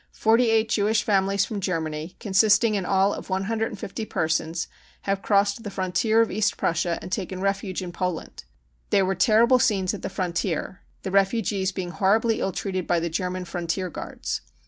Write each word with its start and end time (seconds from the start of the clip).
Forty 0.17 0.49
eight 0.49 0.67
Jewish 0.67 1.03
families 1.03 1.45
from 1.45 1.59
Germany, 1.59 2.15
consisting 2.19 2.73
in 2.73 2.87
all 2.87 3.13
of 3.13 3.29
1 3.29 3.75
50 3.75 4.05
persons, 4.05 4.67
have 5.03 5.21
crossed 5.21 5.61
the 5.61 5.69
frontier 5.69 6.21
of 6.21 6.31
East 6.31 6.57
Prussia 6.57 6.97
and 7.03 7.11
taken 7.11 7.39
refuge 7.39 7.83
in 7.83 7.91
Poland. 7.91 8.43
There 8.89 9.05
were 9.05 9.13
terrible 9.13 9.59
scenes 9.59 9.93
at 9.93 10.01
the 10.01 10.09
frontier, 10.09 10.81
the 11.03 11.11
refugees 11.11 11.71
being 11.71 11.91
horribly 11.91 12.39
ill 12.39 12.51
treated 12.51 12.87
by 12.87 12.99
the 12.99 13.11
German 13.11 13.45
frontier 13.45 13.91
guards. 13.91 14.41